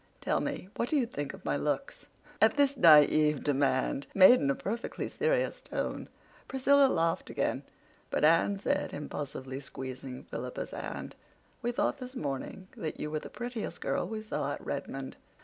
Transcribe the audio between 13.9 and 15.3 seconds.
we saw at Redmond."